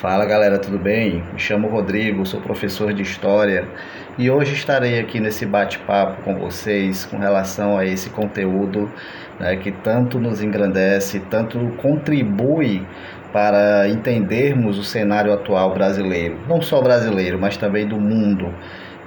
Fala 0.00 0.26
galera, 0.26 0.58
tudo 0.58 0.78
bem? 0.78 1.24
Me 1.32 1.38
chamo 1.38 1.68
Rodrigo, 1.68 2.26
sou 2.26 2.38
professor 2.38 2.92
de 2.92 3.00
História 3.00 3.66
e 4.18 4.30
hoje 4.30 4.52
estarei 4.52 5.00
aqui 5.00 5.18
nesse 5.18 5.46
bate-papo 5.46 6.20
com 6.20 6.34
vocês 6.38 7.06
com 7.06 7.16
relação 7.16 7.78
a 7.78 7.86
esse 7.86 8.10
conteúdo 8.10 8.92
né, 9.40 9.56
que 9.56 9.72
tanto 9.72 10.18
nos 10.18 10.42
engrandece, 10.42 11.18
tanto 11.30 11.58
contribui 11.78 12.86
para 13.32 13.88
entendermos 13.88 14.78
o 14.78 14.84
cenário 14.84 15.32
atual 15.32 15.72
brasileiro, 15.72 16.38
não 16.46 16.60
só 16.60 16.82
brasileiro, 16.82 17.38
mas 17.38 17.56
também 17.56 17.88
do 17.88 17.98
mundo, 17.98 18.54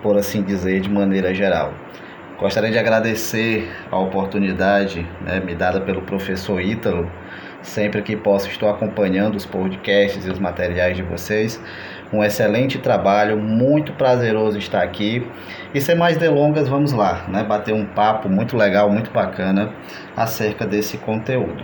por 0.01 0.17
assim 0.17 0.41
dizer, 0.41 0.81
de 0.81 0.89
maneira 0.89 1.35
geral. 1.35 1.71
Gostaria 2.39 2.71
de 2.71 2.79
agradecer 2.79 3.69
a 3.91 3.97
oportunidade 3.99 5.05
né, 5.21 5.39
me 5.39 5.53
dada 5.53 5.81
pelo 5.81 6.01
professor 6.01 6.59
Ítalo 6.59 7.07
Sempre 7.61 8.01
que 8.01 8.15
posso, 8.15 8.47
estou 8.47 8.69
acompanhando 8.69 9.35
os 9.35 9.45
podcasts 9.45 10.25
e 10.25 10.29
os 10.29 10.39
materiais 10.39 10.95
de 10.95 11.03
vocês. 11.03 11.61
Um 12.11 12.23
excelente 12.23 12.79
trabalho, 12.79 13.37
muito 13.37 13.91
prazeroso 13.93 14.57
estar 14.57 14.81
aqui. 14.81 15.27
E 15.73 15.81
sem 15.81 15.95
mais 15.95 16.17
delongas, 16.17 16.69
vamos 16.69 16.93
lá, 16.93 17.25
né? 17.27 17.43
Bater 17.43 17.73
um 17.73 17.85
papo 17.85 18.29
muito 18.29 18.55
legal, 18.55 18.89
muito 18.89 19.11
bacana 19.11 19.73
acerca 20.15 20.65
desse 20.65 20.97
conteúdo. 20.97 21.63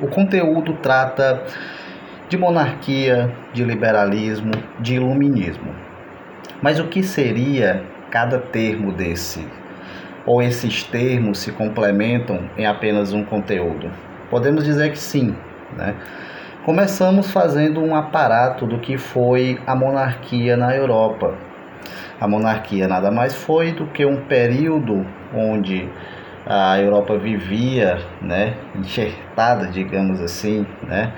O 0.00 0.08
conteúdo 0.08 0.74
trata 0.82 1.44
de 2.28 2.36
monarquia, 2.36 3.32
de 3.52 3.64
liberalismo, 3.64 4.52
de 4.80 4.96
iluminismo. 4.96 5.74
Mas 6.60 6.80
o 6.80 6.88
que 6.88 7.02
seria 7.02 7.84
cada 8.10 8.38
termo 8.38 8.92
desse? 8.92 9.46
Ou 10.26 10.42
esses 10.42 10.82
termos 10.82 11.38
se 11.38 11.52
complementam 11.52 12.50
em 12.58 12.66
apenas 12.66 13.12
um 13.12 13.24
conteúdo? 13.24 14.09
Podemos 14.30 14.64
dizer 14.64 14.90
que 14.90 14.98
sim. 14.98 15.36
Né? 15.76 15.94
Começamos 16.64 17.30
fazendo 17.30 17.82
um 17.82 17.94
aparato 17.94 18.66
do 18.66 18.78
que 18.78 18.96
foi 18.96 19.58
a 19.66 19.74
monarquia 19.74 20.56
na 20.56 20.74
Europa. 20.74 21.34
A 22.20 22.28
monarquia 22.28 22.86
nada 22.86 23.10
mais 23.10 23.34
foi 23.34 23.72
do 23.72 23.86
que 23.86 24.04
um 24.04 24.26
período 24.26 25.06
onde 25.34 25.88
a 26.46 26.78
Europa 26.78 27.16
vivia, 27.18 27.98
né, 28.20 28.54
enxertada, 28.74 29.66
digamos 29.66 30.20
assim, 30.20 30.66
né, 30.82 31.12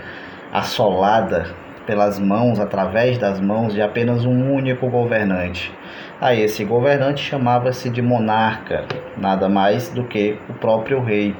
assolada 0.52 1.46
pelas 1.86 2.18
mãos, 2.18 2.60
através 2.60 3.18
das 3.18 3.40
mãos 3.40 3.74
de 3.74 3.82
apenas 3.82 4.24
um 4.24 4.52
único 4.54 4.88
governante. 4.88 5.72
A 6.20 6.34
esse 6.34 6.64
governante 6.64 7.22
chamava-se 7.22 7.90
de 7.90 8.00
monarca, 8.00 8.84
nada 9.16 9.48
mais 9.48 9.88
do 9.88 10.04
que 10.04 10.38
o 10.48 10.54
próprio 10.54 11.02
rei. 11.02 11.34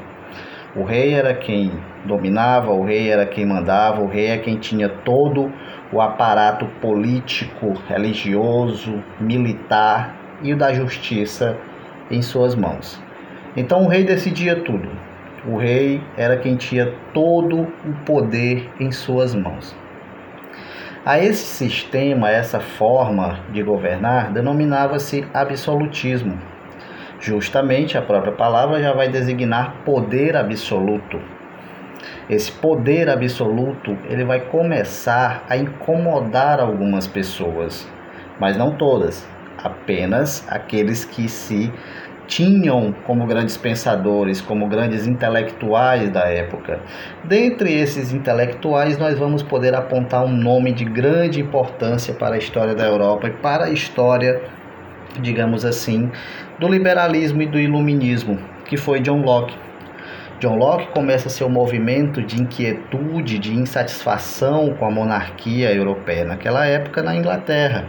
O 0.74 0.84
rei 0.84 1.12
era 1.12 1.34
quem 1.34 1.70
dominava, 2.06 2.72
o 2.72 2.82
rei 2.82 3.10
era 3.10 3.26
quem 3.26 3.44
mandava, 3.44 4.00
o 4.00 4.06
rei 4.06 4.28
é 4.28 4.38
quem 4.38 4.56
tinha 4.56 4.88
todo 4.88 5.52
o 5.92 6.00
aparato 6.00 6.64
político, 6.80 7.74
religioso, 7.86 9.04
militar 9.20 10.16
e 10.42 10.54
o 10.54 10.56
da 10.56 10.72
justiça 10.72 11.58
em 12.10 12.22
suas 12.22 12.54
mãos. 12.54 12.98
Então 13.54 13.84
o 13.84 13.88
rei 13.88 14.02
decidia 14.02 14.56
tudo. 14.56 14.88
O 15.46 15.58
rei 15.58 16.02
era 16.16 16.38
quem 16.38 16.56
tinha 16.56 16.90
todo 17.12 17.60
o 17.84 17.92
poder 18.06 18.70
em 18.80 18.90
suas 18.90 19.34
mãos. 19.34 19.76
A 21.04 21.18
esse 21.18 21.44
sistema, 21.44 22.28
a 22.28 22.30
essa 22.30 22.60
forma 22.60 23.40
de 23.52 23.62
governar, 23.62 24.32
denominava-se 24.32 25.26
absolutismo 25.34 26.38
Justamente 27.22 27.96
a 27.96 28.02
própria 28.02 28.32
palavra 28.32 28.82
já 28.82 28.92
vai 28.92 29.08
designar 29.08 29.76
poder 29.84 30.36
absoluto. 30.36 31.20
Esse 32.28 32.50
poder 32.50 33.08
absoluto, 33.08 33.96
ele 34.10 34.24
vai 34.24 34.40
começar 34.40 35.44
a 35.48 35.56
incomodar 35.56 36.58
algumas 36.58 37.06
pessoas, 37.06 37.88
mas 38.40 38.56
não 38.56 38.76
todas, 38.76 39.24
apenas 39.56 40.44
aqueles 40.50 41.04
que 41.04 41.28
se 41.28 41.72
tinham 42.26 42.92
como 43.06 43.24
grandes 43.24 43.56
pensadores, 43.56 44.40
como 44.40 44.66
grandes 44.66 45.06
intelectuais 45.06 46.10
da 46.10 46.22
época. 46.28 46.80
Dentre 47.22 47.72
esses 47.72 48.12
intelectuais, 48.12 48.98
nós 48.98 49.16
vamos 49.16 49.44
poder 49.44 49.76
apontar 49.76 50.24
um 50.24 50.36
nome 50.36 50.72
de 50.72 50.84
grande 50.84 51.40
importância 51.40 52.14
para 52.14 52.34
a 52.34 52.38
história 52.38 52.74
da 52.74 52.84
Europa 52.84 53.28
e 53.28 53.30
para 53.30 53.66
a 53.66 53.70
história 53.70 54.40
digamos 55.20 55.64
assim, 55.64 56.10
do 56.58 56.68
liberalismo 56.68 57.42
e 57.42 57.46
do 57.46 57.58
iluminismo, 57.58 58.38
que 58.64 58.76
foi 58.76 59.00
John 59.00 59.22
Locke. 59.22 59.54
John 60.40 60.56
Locke 60.56 60.88
começa 60.88 61.28
seu 61.28 61.48
movimento 61.48 62.22
de 62.22 62.40
inquietude, 62.40 63.38
de 63.38 63.54
insatisfação 63.54 64.74
com 64.74 64.84
a 64.84 64.90
monarquia 64.90 65.72
europeia 65.72 66.24
naquela 66.24 66.66
época 66.66 67.02
na 67.02 67.14
Inglaterra, 67.14 67.84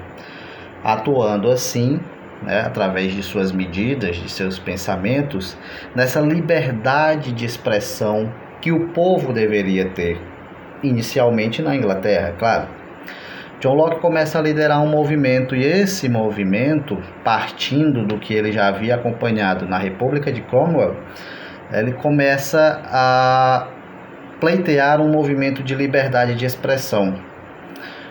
atuando 0.83 1.49
assim, 1.49 1.99
né, 2.43 2.61
através 2.61 3.13
de 3.13 3.23
suas 3.23 3.51
medidas, 3.51 4.17
de 4.17 4.29
seus 4.29 4.59
pensamentos, 4.59 5.57
nessa 5.95 6.19
liberdade 6.19 7.31
de 7.31 7.45
expressão 7.45 8.31
que 8.61 8.71
o 8.71 8.89
povo 8.89 9.33
deveria 9.33 9.89
ter, 9.89 10.19
inicialmente 10.83 11.61
na 11.61 11.75
Inglaterra, 11.75 12.35
claro 12.37 12.82
John 13.63 13.75
Locke 13.75 14.01
começa 14.01 14.37
a 14.37 14.41
liderar 14.41 14.83
um 14.83 14.89
movimento 14.89 15.55
e 15.55 15.63
esse 15.63 16.09
movimento, 16.09 16.97
partindo 17.23 18.05
do 18.05 18.19
que 18.19 18.33
ele 18.33 18.51
já 18.51 18.67
havia 18.67 18.95
acompanhado 18.95 19.65
na 19.65 19.77
República 19.77 20.33
de 20.33 20.41
Cromwell, 20.41 20.97
ele 21.71 21.93
começa 21.93 22.81
a 22.83 23.69
pleitear 24.41 24.99
um 24.99 25.09
movimento 25.09 25.63
de 25.63 25.73
liberdade 25.75 26.35
de 26.35 26.45
expressão 26.45 27.13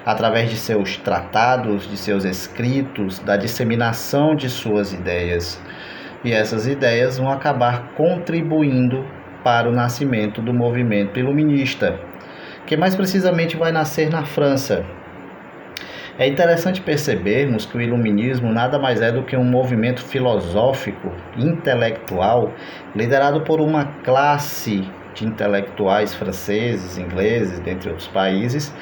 através 0.06 0.48
de 0.48 0.56
seus 0.56 0.96
tratados, 0.96 1.86
de 1.86 1.98
seus 1.98 2.24
escritos, 2.24 3.18
da 3.18 3.36
disseminação 3.36 4.34
de 4.34 4.48
suas 4.48 4.94
ideias. 4.94 5.62
E 6.24 6.32
essas 6.32 6.66
ideias 6.66 7.18
vão 7.18 7.30
acabar 7.30 7.92
contribuindo 7.94 9.04
para 9.44 9.68
o 9.68 9.72
nascimento 9.72 10.40
do 10.40 10.54
movimento 10.54 11.20
iluminista, 11.20 12.00
que 12.64 12.74
mais 12.74 12.96
precisamente 12.96 13.54
vai 13.54 13.70
nascer 13.70 14.08
na 14.08 14.24
França, 14.24 14.82
é 16.18 16.26
interessante 16.26 16.80
percebermos 16.80 17.64
que 17.64 17.76
o 17.76 17.80
iluminismo 17.80 18.52
nada 18.52 18.78
mais 18.78 19.00
é 19.00 19.10
do 19.10 19.22
que 19.22 19.36
um 19.36 19.44
movimento 19.44 20.02
filosófico, 20.02 21.10
intelectual, 21.38 22.52
liderado 22.94 23.40
por 23.40 23.60
uma 23.60 23.86
classe 24.04 24.86
de 25.14 25.26
intelectuais 25.26 26.14
franceses, 26.14 26.98
ingleses, 26.98 27.58
dentre 27.60 27.88
outros 27.88 28.08
países, 28.08 28.74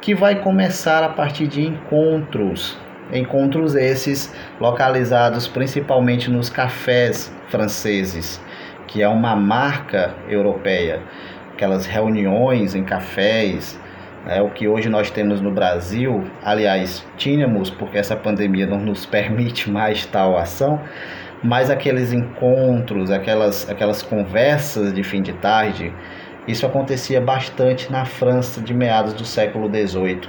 que 0.00 0.14
vai 0.14 0.40
começar 0.40 1.04
a 1.04 1.08
partir 1.08 1.46
de 1.46 1.62
encontros, 1.62 2.76
encontros 3.12 3.76
esses 3.76 4.34
localizados 4.60 5.46
principalmente 5.46 6.28
nos 6.28 6.50
cafés 6.50 7.32
franceses, 7.48 8.40
que 8.88 9.02
é 9.02 9.08
uma 9.08 9.36
marca 9.36 10.14
europeia, 10.28 11.00
aquelas 11.52 11.86
reuniões 11.86 12.74
em 12.74 12.82
cafés, 12.82 13.80
é 14.26 14.40
o 14.40 14.50
que 14.50 14.68
hoje 14.68 14.88
nós 14.88 15.10
temos 15.10 15.40
no 15.40 15.52
Brasil, 15.52 16.24
aliás, 16.42 17.04
tínhamos, 17.16 17.70
porque 17.70 17.98
essa 17.98 18.16
pandemia 18.16 18.66
não 18.66 18.78
nos 18.78 19.04
permite 19.06 19.70
mais 19.70 20.06
tal 20.06 20.36
ação, 20.36 20.80
mas 21.42 21.70
aqueles 21.70 22.12
encontros, 22.12 23.10
aquelas, 23.10 23.68
aquelas 23.68 24.02
conversas 24.02 24.92
de 24.92 25.02
fim 25.02 25.22
de 25.22 25.32
tarde, 25.32 25.92
isso 26.46 26.66
acontecia 26.66 27.20
bastante 27.20 27.90
na 27.90 28.04
França 28.04 28.60
de 28.60 28.74
meados 28.74 29.14
do 29.14 29.24
século 29.24 29.68
XVIII, 29.68 30.22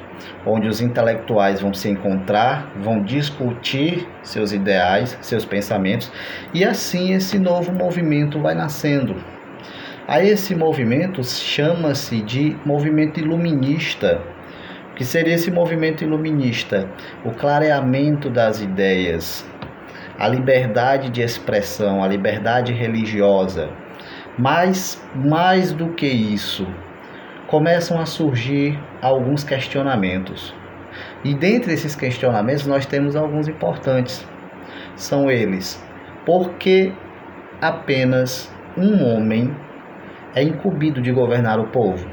onde 0.45 0.67
os 0.67 0.79
intelectuais 0.79 1.59
vão 1.59 1.73
se 1.73 1.89
encontrar, 1.89 2.71
vão 2.79 3.01
discutir 3.01 4.07
seus 4.21 4.51
ideais, 4.51 5.17
seus 5.21 5.43
pensamentos, 5.43 6.11
e 6.53 6.63
assim 6.63 7.13
esse 7.13 7.39
novo 7.39 7.71
movimento 7.71 8.39
vai 8.39 8.53
nascendo, 8.53 9.15
a 10.07 10.21
esse 10.21 10.53
movimento 10.53 11.23
chama-se 11.23 12.21
de 12.21 12.57
movimento 12.65 13.19
iluminista. 13.19 14.21
O 14.91 14.95
que 14.95 15.05
seria 15.05 15.33
esse 15.33 15.49
movimento 15.49 16.03
iluminista? 16.03 16.89
O 17.23 17.31
clareamento 17.31 18.29
das 18.29 18.61
ideias, 18.61 19.45
a 20.19 20.27
liberdade 20.27 21.09
de 21.09 21.21
expressão, 21.21 22.03
a 22.03 22.07
liberdade 22.07 22.73
religiosa. 22.73 23.69
Mas 24.37 25.01
mais 25.15 25.71
do 25.71 25.89
que 25.93 26.07
isso, 26.07 26.67
começam 27.47 27.99
a 27.99 28.05
surgir 28.05 28.77
alguns 29.01 29.43
questionamentos. 29.43 30.53
E 31.23 31.33
dentre 31.33 31.73
esses 31.73 31.95
questionamentos 31.95 32.67
nós 32.67 32.85
temos 32.85 33.15
alguns 33.15 33.47
importantes. 33.47 34.27
São 34.95 35.31
eles: 35.31 35.81
por 36.25 36.51
que 36.55 36.93
apenas 37.61 38.53
um 38.77 39.05
homem 39.05 39.55
é 40.35 40.43
incumbido 40.43 41.01
de 41.01 41.11
governar 41.11 41.59
o 41.59 41.67
povo. 41.67 42.07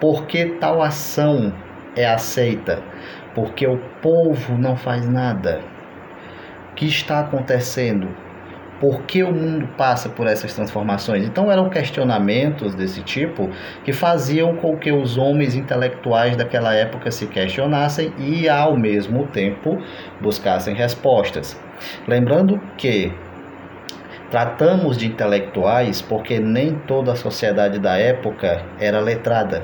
Por 0.00 0.26
que 0.26 0.46
tal 0.58 0.82
ação 0.82 1.52
é 1.96 2.06
aceita? 2.06 2.82
Porque 3.34 3.66
o 3.66 3.78
povo 4.00 4.56
não 4.56 4.76
faz 4.76 5.06
nada. 5.08 5.60
O 6.70 6.74
que 6.74 6.86
está 6.86 7.20
acontecendo? 7.20 8.08
Por 8.80 9.02
que 9.02 9.22
o 9.22 9.30
mundo 9.30 9.68
passa 9.76 10.08
por 10.08 10.26
essas 10.26 10.54
transformações? 10.54 11.26
Então 11.26 11.52
eram 11.52 11.68
questionamentos 11.68 12.74
desse 12.74 13.02
tipo 13.02 13.50
que 13.84 13.92
faziam 13.92 14.56
com 14.56 14.78
que 14.78 14.90
os 14.90 15.18
homens 15.18 15.54
intelectuais 15.54 16.34
daquela 16.34 16.74
época 16.74 17.10
se 17.10 17.26
questionassem 17.26 18.10
e 18.18 18.48
ao 18.48 18.74
mesmo 18.78 19.26
tempo 19.26 19.76
buscassem 20.22 20.74
respostas. 20.74 21.60
Lembrando 22.08 22.58
que 22.78 23.12
tratamos 24.30 24.96
de 24.96 25.06
intelectuais 25.06 26.00
porque 26.00 26.38
nem 26.38 26.74
toda 26.86 27.12
a 27.12 27.16
sociedade 27.16 27.78
da 27.78 27.96
época 27.96 28.62
era 28.78 29.00
letrada, 29.00 29.62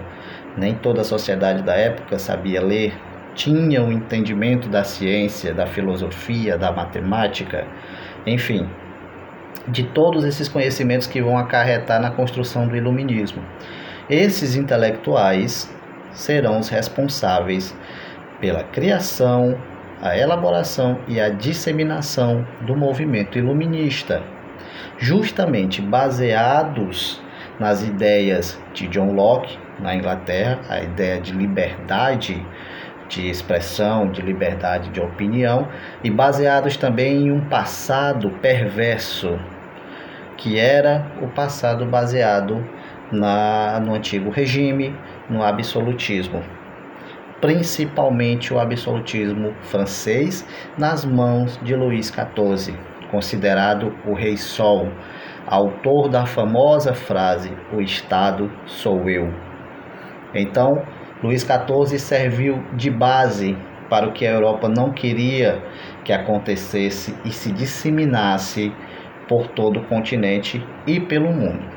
nem 0.56 0.74
toda 0.74 1.02
a 1.02 1.04
sociedade 1.04 1.62
da 1.62 1.74
época 1.74 2.18
sabia 2.18 2.60
ler, 2.60 2.92
tinha 3.34 3.82
o 3.82 3.86
um 3.86 3.92
entendimento 3.92 4.68
da 4.68 4.82
ciência, 4.82 5.54
da 5.54 5.66
filosofia, 5.66 6.58
da 6.58 6.72
matemática, 6.72 7.66
enfim, 8.26 8.68
de 9.68 9.84
todos 9.84 10.24
esses 10.24 10.48
conhecimentos 10.48 11.06
que 11.06 11.22
vão 11.22 11.38
acarretar 11.38 12.00
na 12.00 12.10
construção 12.10 12.66
do 12.66 12.76
iluminismo. 12.76 13.42
Esses 14.08 14.56
intelectuais 14.56 15.72
serão 16.12 16.58
os 16.58 16.68
responsáveis 16.68 17.76
pela 18.40 18.64
criação, 18.64 19.56
a 20.00 20.16
elaboração 20.16 20.98
e 21.08 21.20
a 21.20 21.28
disseminação 21.28 22.46
do 22.62 22.76
movimento 22.76 23.38
iluminista, 23.38 24.22
justamente 24.98 25.80
baseados 25.80 27.20
nas 27.58 27.82
ideias 27.82 28.60
de 28.72 28.86
John 28.88 29.12
Locke 29.12 29.58
na 29.78 29.94
Inglaterra, 29.94 30.58
a 30.68 30.80
ideia 30.80 31.20
de 31.20 31.32
liberdade 31.32 32.44
de 33.08 33.28
expressão, 33.28 34.10
de 34.10 34.20
liberdade 34.20 34.90
de 34.90 35.00
opinião 35.00 35.68
e 36.02 36.10
baseados 36.10 36.76
também 36.76 37.26
em 37.26 37.30
um 37.30 37.40
passado 37.40 38.30
perverso 38.42 39.38
que 40.36 40.58
era 40.58 41.06
o 41.22 41.28
passado 41.28 41.86
baseado 41.86 42.64
na, 43.10 43.80
no 43.80 43.94
antigo 43.94 44.30
regime, 44.30 44.94
no 45.30 45.42
absolutismo, 45.42 46.42
principalmente 47.40 48.52
o 48.52 48.58
absolutismo 48.58 49.54
francês, 49.62 50.46
nas 50.76 51.04
mãos 51.04 51.58
de 51.62 51.74
Luís 51.74 52.12
XIV, 52.12 52.76
considerado 53.10 53.94
o 54.06 54.14
Rei 54.14 54.36
Sol, 54.36 54.88
autor 55.46 56.08
da 56.08 56.26
famosa 56.26 56.94
frase: 56.94 57.52
O 57.72 57.80
Estado 57.80 58.50
sou 58.66 59.08
eu. 59.08 59.32
Então, 60.34 60.82
Luís 61.22 61.42
XIV 61.42 61.98
serviu 61.98 62.62
de 62.74 62.90
base 62.90 63.56
para 63.88 64.08
o 64.08 64.12
que 64.12 64.26
a 64.26 64.32
Europa 64.32 64.68
não 64.68 64.92
queria 64.92 65.62
que 66.04 66.12
acontecesse 66.12 67.16
e 67.24 67.30
se 67.30 67.52
disseminasse 67.52 68.72
por 69.28 69.48
todo 69.48 69.80
o 69.80 69.84
continente 69.86 70.64
e 70.86 71.00
pelo 71.00 71.32
mundo. 71.32 71.75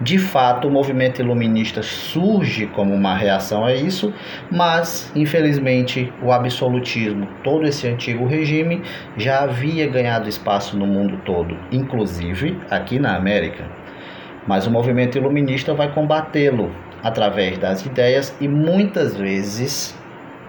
De 0.00 0.18
fato, 0.18 0.68
o 0.68 0.70
movimento 0.70 1.20
iluminista 1.20 1.82
surge 1.82 2.66
como 2.66 2.94
uma 2.94 3.14
reação 3.14 3.64
a 3.64 3.74
isso, 3.74 4.12
mas 4.50 5.12
infelizmente 5.14 6.12
o 6.22 6.32
absolutismo, 6.32 7.26
todo 7.42 7.66
esse 7.66 7.88
antigo 7.88 8.26
regime, 8.26 8.82
já 9.16 9.40
havia 9.40 9.86
ganhado 9.88 10.28
espaço 10.28 10.76
no 10.76 10.86
mundo 10.86 11.20
todo, 11.24 11.56
inclusive 11.72 12.58
aqui 12.70 12.98
na 12.98 13.16
América. 13.16 13.64
Mas 14.46 14.66
o 14.66 14.70
movimento 14.70 15.18
iluminista 15.18 15.74
vai 15.74 15.92
combatê-lo 15.92 16.72
através 17.02 17.58
das 17.58 17.84
ideias 17.84 18.36
e 18.40 18.48
muitas 18.48 19.16
vezes, 19.16 19.98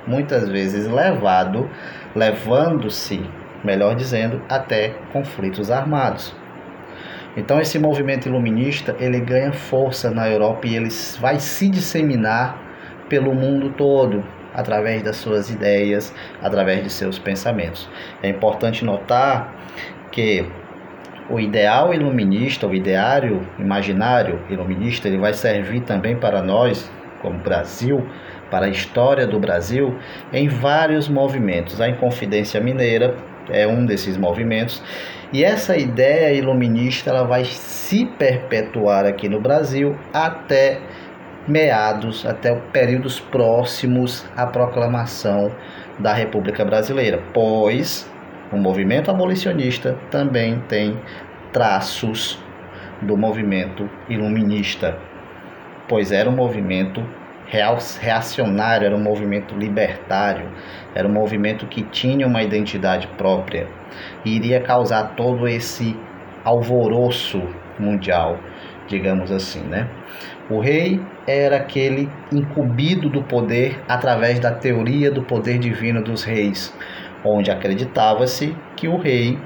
muitas 0.07 0.47
vezes 0.47 0.87
levado, 0.87 1.69
levando-se 2.15 3.21
melhor 3.63 3.95
dizendo, 3.95 4.41
até 4.47 4.95
conflitos 5.11 5.69
armados. 5.69 6.35
Então 7.39 7.59
esse 7.59 7.79
movimento 7.79 8.27
iluminista, 8.27 8.95
ele 8.99 9.19
ganha 9.21 9.53
força 9.53 10.11
na 10.11 10.29
Europa 10.29 10.67
e 10.67 10.75
ele 10.75 10.89
vai 11.21 11.39
se 11.39 11.69
disseminar 11.69 12.59
pelo 13.07 13.33
mundo 13.33 13.71
todo 13.71 14.23
através 14.53 15.01
das 15.01 15.15
suas 15.15 15.49
ideias, 15.49 16.13
através 16.41 16.83
de 16.83 16.89
seus 16.89 17.17
pensamentos. 17.17 17.89
É 18.21 18.27
importante 18.27 18.83
notar 18.83 19.55
que 20.11 20.45
o 21.29 21.39
ideal 21.39 21.93
iluminista, 21.93 22.67
o 22.67 22.73
ideário 22.75 23.47
imaginário 23.57 24.41
iluminista, 24.49 25.07
ele 25.07 25.17
vai 25.17 25.33
servir 25.33 25.81
também 25.81 26.17
para 26.17 26.41
nós, 26.41 26.91
como 27.21 27.39
Brasil, 27.39 28.05
para 28.51 28.65
a 28.65 28.69
história 28.69 29.25
do 29.25 29.39
Brasil, 29.39 29.95
em 30.33 30.49
vários 30.49 31.07
movimentos. 31.07 31.79
A 31.79 31.87
Inconfidência 31.87 32.59
Mineira, 32.59 33.15
é 33.51 33.67
um 33.67 33.85
desses 33.85 34.17
movimentos. 34.17 34.83
E 35.31 35.43
essa 35.43 35.77
ideia 35.77 36.33
iluminista 36.33 37.11
ela 37.11 37.23
vai 37.23 37.45
se 37.45 38.05
perpetuar 38.17 39.05
aqui 39.05 39.29
no 39.29 39.39
Brasil 39.39 39.95
até 40.13 40.79
meados, 41.47 42.25
até 42.25 42.55
períodos 42.71 43.19
próximos 43.19 44.25
à 44.35 44.45
proclamação 44.45 45.51
da 45.99 46.13
República 46.13 46.63
Brasileira, 46.63 47.21
pois 47.33 48.09
o 48.51 48.57
movimento 48.57 49.11
abolicionista 49.11 49.97
também 50.09 50.59
tem 50.67 50.99
traços 51.51 52.43
do 53.01 53.15
movimento 53.15 53.89
iluminista, 54.09 54.97
pois 55.87 56.11
era 56.11 56.29
um 56.29 56.35
movimento 56.35 57.03
reacionário, 57.49 58.85
era 58.85 58.95
um 58.95 59.01
movimento 59.01 59.55
libertário, 59.55 60.49
era 60.93 61.07
um 61.07 61.11
movimento 61.11 61.65
que 61.65 61.81
tinha 61.83 62.27
uma 62.27 62.43
identidade 62.43 63.07
própria 63.17 63.67
e 64.23 64.35
iria 64.35 64.61
causar 64.61 65.15
todo 65.15 65.47
esse 65.47 65.97
alvoroço 66.45 67.41
mundial, 67.79 68.37
digamos 68.87 69.31
assim, 69.31 69.61
né? 69.61 69.89
O 70.49 70.59
rei 70.59 70.99
era 71.27 71.57
aquele 71.57 72.09
incumbido 72.31 73.09
do 73.09 73.23
poder 73.23 73.79
através 73.87 74.39
da 74.39 74.51
teoria 74.51 75.11
do 75.11 75.23
poder 75.23 75.57
divino 75.59 76.03
dos 76.03 76.23
reis, 76.23 76.75
onde 77.23 77.51
acreditava-se 77.51 78.55
que 78.75 78.87
o 78.87 78.97
rei 78.97 79.37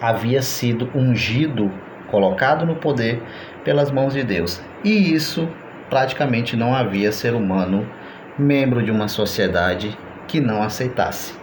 havia 0.00 0.42
sido 0.42 0.90
ungido, 0.94 1.70
colocado 2.10 2.66
no 2.66 2.76
poder 2.76 3.22
pelas 3.64 3.90
mãos 3.90 4.12
de 4.12 4.22
Deus. 4.22 4.62
E 4.84 5.14
isso 5.14 5.48
praticamente 5.92 6.56
não 6.56 6.74
havia 6.74 7.12
ser 7.12 7.34
humano 7.34 7.86
membro 8.38 8.82
de 8.82 8.90
uma 8.90 9.08
sociedade 9.08 9.94
que 10.26 10.40
não 10.40 10.62
aceitasse. 10.62 11.38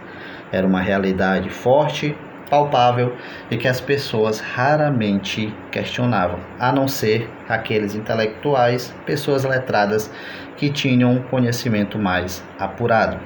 Era 0.51 0.65
uma 0.65 0.81
realidade 0.81 1.51
forte, 1.51 2.17
palpável 2.49 3.15
e 3.51 3.57
que 3.57 3.67
as 3.67 3.79
pessoas 3.79 4.39
raramente 4.39 5.55
questionavam, 5.71 6.39
a 6.59 6.71
não 6.71 6.87
ser 6.87 7.29
aqueles 7.47 7.93
intelectuais, 7.93 8.91
pessoas 9.05 9.43
letradas 9.43 10.11
que 10.57 10.71
tinham 10.71 11.11
um 11.11 11.21
conhecimento 11.21 11.99
mais 11.99 12.43
apurado. 12.57 13.19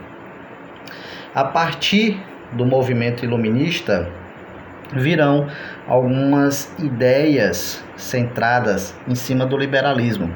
A 1.34 1.46
partir 1.46 2.22
do 2.52 2.66
movimento 2.66 3.24
iluminista, 3.24 4.12
virão 4.92 5.48
algumas 5.88 6.74
ideias 6.80 7.82
centradas 7.96 8.94
em 9.08 9.16
cima 9.16 9.46
do 9.46 9.58
liberalismo. 9.58 10.34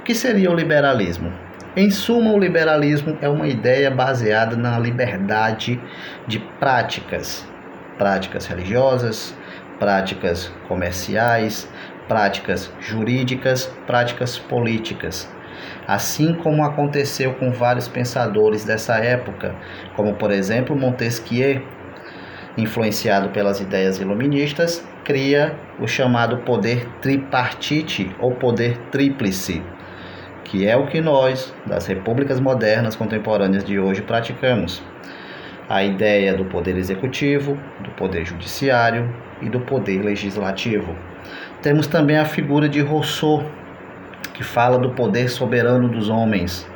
O 0.00 0.02
que 0.02 0.14
seria 0.14 0.50
o 0.50 0.54
liberalismo? 0.54 1.32
Em 1.76 1.90
suma, 1.90 2.32
o 2.32 2.38
liberalismo 2.38 3.18
é 3.20 3.28
uma 3.28 3.46
ideia 3.46 3.90
baseada 3.90 4.56
na 4.56 4.78
liberdade 4.78 5.80
de 6.26 6.38
práticas, 6.58 7.46
práticas 7.98 8.46
religiosas, 8.46 9.36
práticas 9.78 10.50
comerciais, 10.68 11.68
práticas 12.08 12.72
jurídicas, 12.80 13.66
práticas 13.86 14.38
políticas. 14.38 15.28
Assim 15.86 16.34
como 16.34 16.64
aconteceu 16.64 17.34
com 17.34 17.50
vários 17.50 17.88
pensadores 17.88 18.64
dessa 18.64 18.96
época, 18.96 19.54
como 19.94 20.14
por 20.14 20.30
exemplo 20.30 20.74
Montesquieu, 20.74 21.62
influenciado 22.56 23.28
pelas 23.30 23.60
ideias 23.60 23.98
iluministas, 23.98 24.82
cria 25.06 25.54
o 25.78 25.86
chamado 25.86 26.38
poder 26.38 26.84
tripartite 27.00 28.10
ou 28.18 28.32
poder 28.32 28.76
tríplice, 28.90 29.62
que 30.42 30.66
é 30.66 30.76
o 30.76 30.88
que 30.88 31.00
nós, 31.00 31.54
das 31.64 31.86
repúblicas 31.86 32.40
modernas 32.40 32.96
contemporâneas 32.96 33.64
de 33.64 33.78
hoje, 33.78 34.02
praticamos. 34.02 34.82
A 35.68 35.84
ideia 35.84 36.34
do 36.34 36.44
poder 36.46 36.76
executivo, 36.76 37.56
do 37.80 37.90
poder 37.90 38.26
judiciário 38.26 39.08
e 39.40 39.48
do 39.48 39.60
poder 39.60 40.02
legislativo. 40.02 40.92
Temos 41.62 41.86
também 41.86 42.18
a 42.18 42.24
figura 42.24 42.68
de 42.68 42.80
Rousseau, 42.80 43.44
que 44.34 44.42
fala 44.42 44.76
do 44.76 44.90
poder 44.90 45.28
soberano 45.28 45.88
dos 45.88 46.08
homens, 46.08 46.68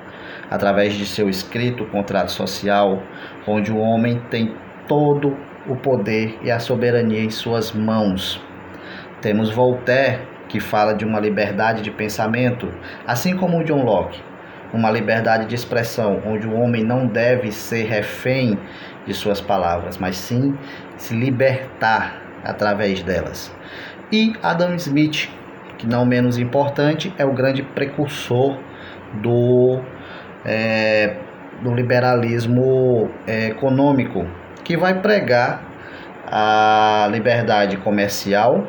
através 0.49 0.95
de 0.95 1.05
seu 1.05 1.29
escrito 1.29 1.85
Contrato 1.87 2.31
Social, 2.31 3.03
onde 3.45 3.73
o 3.73 3.79
homem 3.79 4.21
tem 4.31 4.55
todo 4.87 5.37
o 5.71 5.77
poder 5.77 6.37
e 6.43 6.51
a 6.51 6.59
soberania 6.59 7.23
em 7.23 7.31
suas 7.31 7.73
mãos. 7.73 8.45
Temos 9.23 9.51
Voltaire, 9.51 10.21
que 10.49 10.59
fala 10.59 10.95
de 10.95 11.05
uma 11.05 11.21
liberdade 11.21 11.81
de 11.81 11.91
pensamento, 11.91 12.73
assim 13.07 13.37
como 13.37 13.63
John 13.63 13.85
Locke, 13.85 14.21
uma 14.75 14.91
liberdade 14.91 15.47
de 15.47 15.55
expressão, 15.55 16.21
onde 16.27 16.47
o 16.47 16.55
homem 16.55 16.85
não 16.85 17.07
deve 17.07 17.53
ser 17.53 17.85
refém 17.85 18.59
de 19.07 19.15
suas 19.15 19.41
palavras, 19.41 19.97
mas 19.97 20.17
sim 20.17 20.57
se 20.97 21.15
libertar 21.15 22.21
através 22.45 23.03
delas. 23.03 23.55
E 24.13 24.33
Adam 24.43 24.75
Smith, 24.75 25.29
que 25.79 25.87
não 25.87 26.05
menos 26.05 26.37
importante, 26.37 27.15
é 27.17 27.25
o 27.25 27.33
grande 27.33 27.63
precursor 27.63 28.59
do, 29.23 29.81
é, 30.45 31.17
do 31.63 31.73
liberalismo 31.75 33.09
é, 33.27 33.49
econômico, 33.49 34.27
que 34.71 34.77
vai 34.77 35.01
pregar 35.01 35.65
a 36.31 37.09
liberdade 37.11 37.77
comercial 37.79 38.69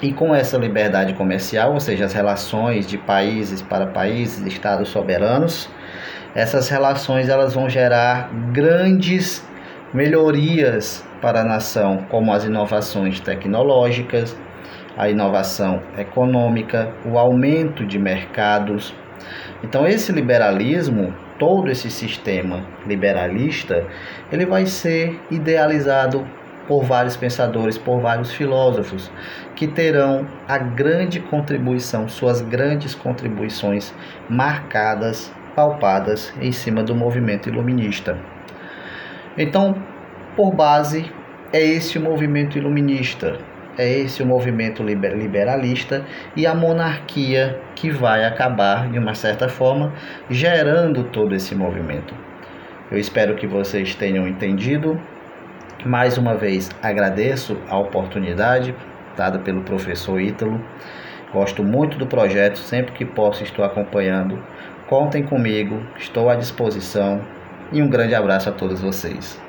e 0.00 0.12
com 0.12 0.32
essa 0.32 0.56
liberdade 0.56 1.14
comercial, 1.14 1.72
ou 1.72 1.80
seja, 1.80 2.04
as 2.04 2.12
relações 2.12 2.86
de 2.86 2.96
países 2.96 3.60
para 3.60 3.88
países, 3.88 4.46
estados 4.46 4.88
soberanos, 4.88 5.68
essas 6.32 6.68
relações 6.68 7.28
elas 7.28 7.54
vão 7.54 7.68
gerar 7.68 8.30
grandes 8.52 9.44
melhorias 9.92 11.04
para 11.20 11.40
a 11.40 11.44
nação, 11.44 12.06
como 12.08 12.32
as 12.32 12.44
inovações 12.44 13.18
tecnológicas, 13.18 14.38
a 14.96 15.08
inovação 15.08 15.82
econômica, 15.98 16.94
o 17.04 17.18
aumento 17.18 17.84
de 17.84 17.98
mercados. 17.98 18.94
Então 19.64 19.88
esse 19.88 20.12
liberalismo, 20.12 21.12
todo 21.40 21.70
esse 21.70 21.90
sistema 21.90 22.64
liberalista, 22.86 23.86
ele 24.30 24.44
vai 24.44 24.66
ser 24.66 25.18
idealizado 25.30 26.24
por 26.68 26.84
vários 26.84 27.16
pensadores, 27.16 27.76
por 27.76 28.00
vários 28.00 28.32
filósofos, 28.32 29.10
que 29.56 29.66
terão 29.66 30.28
a 30.46 30.58
grande 30.58 31.18
contribuição, 31.18 32.06
suas 32.06 32.42
grandes 32.42 32.94
contribuições 32.94 33.92
marcadas, 34.28 35.34
palpadas 35.56 36.32
em 36.40 36.52
cima 36.52 36.82
do 36.84 36.94
movimento 36.94 37.48
iluminista. 37.48 38.16
Então, 39.36 39.74
por 40.36 40.54
base, 40.54 41.10
é 41.52 41.60
esse 41.60 41.98
o 41.98 42.00
movimento 42.02 42.56
iluminista, 42.56 43.38
é 43.80 43.88
esse 43.88 44.22
o 44.22 44.26
movimento 44.26 44.82
liberalista 44.82 46.04
e 46.36 46.46
a 46.46 46.54
monarquia 46.54 47.58
que 47.74 47.90
vai 47.90 48.24
acabar, 48.24 48.90
de 48.90 48.98
uma 48.98 49.14
certa 49.14 49.48
forma, 49.48 49.92
gerando 50.28 51.04
todo 51.04 51.34
esse 51.34 51.54
movimento. 51.54 52.14
Eu 52.90 52.98
espero 52.98 53.36
que 53.36 53.46
vocês 53.46 53.94
tenham 53.94 54.28
entendido 54.28 55.00
mais 55.84 56.18
uma 56.18 56.36
vez 56.36 56.68
agradeço 56.82 57.56
a 57.68 57.78
oportunidade 57.78 58.74
dada 59.16 59.38
pelo 59.38 59.62
professor 59.62 60.20
Ítalo. 60.20 60.60
Gosto 61.32 61.62
muito 61.62 61.96
do 61.96 62.06
projeto, 62.06 62.58
sempre 62.58 62.92
que 62.92 63.04
posso 63.04 63.42
estou 63.42 63.64
acompanhando. 63.64 64.42
Contem 64.88 65.22
comigo, 65.22 65.80
estou 65.96 66.28
à 66.28 66.34
disposição 66.34 67.24
e 67.72 67.80
um 67.80 67.88
grande 67.88 68.14
abraço 68.14 68.48
a 68.48 68.52
todos 68.52 68.80
vocês. 68.80 69.40